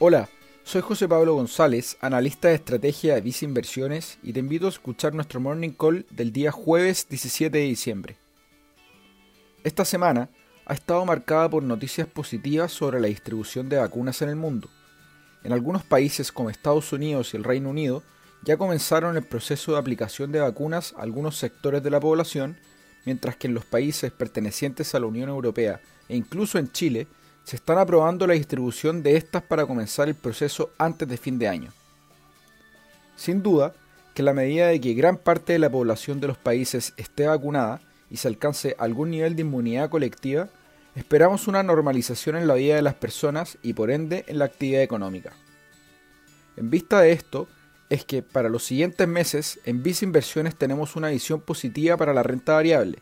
Hola, 0.00 0.28
soy 0.62 0.80
José 0.80 1.08
Pablo 1.08 1.34
González, 1.34 1.96
analista 2.00 2.46
de 2.46 2.54
estrategia 2.54 3.16
de 3.16 3.20
Visa 3.20 3.44
Inversiones 3.44 4.20
y 4.22 4.32
te 4.32 4.38
invito 4.38 4.66
a 4.66 4.68
escuchar 4.68 5.12
nuestro 5.12 5.40
morning 5.40 5.70
call 5.70 6.06
del 6.10 6.32
día 6.32 6.52
jueves 6.52 7.08
17 7.10 7.58
de 7.58 7.64
diciembre. 7.64 8.16
Esta 9.64 9.84
semana 9.84 10.30
ha 10.66 10.74
estado 10.74 11.04
marcada 11.04 11.50
por 11.50 11.64
noticias 11.64 12.06
positivas 12.06 12.70
sobre 12.70 13.00
la 13.00 13.08
distribución 13.08 13.68
de 13.68 13.78
vacunas 13.78 14.22
en 14.22 14.28
el 14.28 14.36
mundo. 14.36 14.68
En 15.42 15.52
algunos 15.52 15.82
países 15.82 16.30
como 16.30 16.48
Estados 16.48 16.92
Unidos 16.92 17.34
y 17.34 17.36
el 17.36 17.42
Reino 17.42 17.70
Unido 17.70 18.04
ya 18.44 18.56
comenzaron 18.56 19.16
el 19.16 19.24
proceso 19.24 19.72
de 19.72 19.78
aplicación 19.78 20.30
de 20.30 20.38
vacunas 20.38 20.94
a 20.96 21.02
algunos 21.02 21.36
sectores 21.38 21.82
de 21.82 21.90
la 21.90 21.98
población, 21.98 22.56
mientras 23.04 23.34
que 23.34 23.48
en 23.48 23.54
los 23.54 23.64
países 23.64 24.12
pertenecientes 24.12 24.94
a 24.94 25.00
la 25.00 25.06
Unión 25.06 25.28
Europea 25.28 25.80
e 26.08 26.14
incluso 26.14 26.56
en 26.56 26.70
Chile 26.70 27.08
se 27.48 27.56
están 27.56 27.78
aprobando 27.78 28.26
la 28.26 28.34
distribución 28.34 29.02
de 29.02 29.16
estas 29.16 29.42
para 29.42 29.64
comenzar 29.64 30.06
el 30.06 30.14
proceso 30.14 30.70
antes 30.76 31.08
de 31.08 31.16
fin 31.16 31.38
de 31.38 31.48
año. 31.48 31.72
Sin 33.16 33.42
duda, 33.42 33.72
que 34.12 34.22
la 34.22 34.34
medida 34.34 34.66
de 34.66 34.78
que 34.82 34.92
gran 34.92 35.16
parte 35.16 35.54
de 35.54 35.58
la 35.58 35.70
población 35.70 36.20
de 36.20 36.26
los 36.26 36.36
países 36.36 36.92
esté 36.98 37.26
vacunada 37.26 37.80
y 38.10 38.18
se 38.18 38.28
alcance 38.28 38.76
algún 38.78 39.12
nivel 39.12 39.34
de 39.34 39.40
inmunidad 39.40 39.88
colectiva, 39.88 40.50
esperamos 40.94 41.48
una 41.48 41.62
normalización 41.62 42.36
en 42.36 42.48
la 42.48 42.52
vida 42.52 42.76
de 42.76 42.82
las 42.82 42.96
personas 42.96 43.56
y 43.62 43.72
por 43.72 43.90
ende 43.90 44.26
en 44.28 44.40
la 44.40 44.44
actividad 44.44 44.82
económica. 44.82 45.32
En 46.58 46.68
vista 46.68 47.00
de 47.00 47.12
esto, 47.12 47.48
es 47.88 48.04
que 48.04 48.22
para 48.22 48.50
los 48.50 48.62
siguientes 48.62 49.08
meses 49.08 49.58
en 49.64 49.82
Visa 49.82 50.04
Inversiones 50.04 50.54
tenemos 50.54 50.96
una 50.96 51.08
visión 51.08 51.40
positiva 51.40 51.96
para 51.96 52.12
la 52.12 52.22
renta 52.22 52.52
variable. 52.52 52.98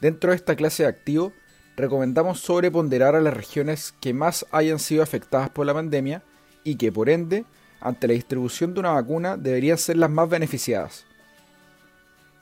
Dentro 0.00 0.30
de 0.30 0.36
esta 0.36 0.56
clase 0.56 0.84
de 0.84 0.88
activo, 0.88 1.34
recomendamos 1.76 2.40
sobreponderar 2.40 3.14
a 3.14 3.20
las 3.20 3.34
regiones 3.34 3.94
que 4.00 4.12
más 4.12 4.46
hayan 4.50 4.78
sido 4.78 5.02
afectadas 5.02 5.50
por 5.50 5.66
la 5.66 5.74
pandemia 5.74 6.22
y 6.64 6.76
que 6.76 6.92
por 6.92 7.08
ende, 7.08 7.44
ante 7.80 8.08
la 8.08 8.14
distribución 8.14 8.74
de 8.74 8.80
una 8.80 8.92
vacuna, 8.92 9.36
deberían 9.36 9.78
ser 9.78 9.96
las 9.96 10.10
más 10.10 10.28
beneficiadas. 10.28 11.04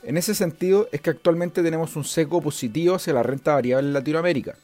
En 0.03 0.17
ese 0.17 0.35
sentido 0.35 0.89
es 0.93 1.01
que 1.01 1.11
actualmente 1.11 1.63
tenemos 1.63 1.95
un 1.97 2.05
sesgo 2.05 2.41
positivo 2.41 2.95
hacia 2.95 3.13
la 3.13 3.23
renta 3.23 3.55
variable 3.55 3.89
en 3.89 3.95
Latinoamérica. 3.95 4.55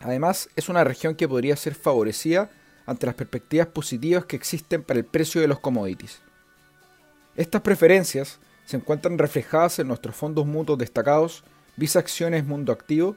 Además, 0.00 0.48
es 0.54 0.68
una 0.68 0.84
región 0.84 1.14
que 1.14 1.28
podría 1.28 1.56
ser 1.56 1.74
favorecida 1.74 2.50
ante 2.86 3.06
las 3.06 3.14
perspectivas 3.14 3.68
positivas 3.68 4.24
que 4.26 4.36
existen 4.36 4.82
para 4.82 4.98
el 4.98 5.04
precio 5.04 5.40
de 5.40 5.48
los 5.48 5.58
commodities. 5.58 6.20
Estas 7.36 7.62
preferencias 7.62 8.38
se 8.64 8.76
encuentran 8.76 9.18
reflejadas 9.18 9.78
en 9.78 9.88
nuestros 9.88 10.14
fondos 10.14 10.46
mutuos 10.46 10.78
destacados 10.78 11.42
Visa 11.76 11.98
Acciones 11.98 12.44
Mundo 12.44 12.72
Activo 12.72 13.16